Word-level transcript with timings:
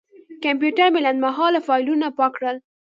کمپیوټر 0.43 0.87
مې 0.93 0.99
لنډمهاله 1.05 1.59
فایلونه 1.67 2.07
پاک 2.17 2.31
کړل. 2.37 2.57